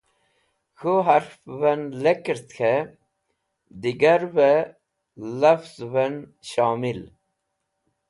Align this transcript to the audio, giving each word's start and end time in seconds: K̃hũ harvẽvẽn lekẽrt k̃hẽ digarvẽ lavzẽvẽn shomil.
K̃hũ 0.77 0.93
harvẽvẽn 1.07 1.81
lekẽrt 2.03 2.47
k̃hẽ 2.55 2.89
digarvẽ 3.81 4.59
lavzẽvẽn 5.41 6.13
shomil. 6.49 7.01